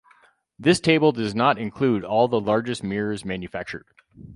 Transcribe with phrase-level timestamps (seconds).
[0.57, 3.85] This table does not include all the largest mirrors manufactured.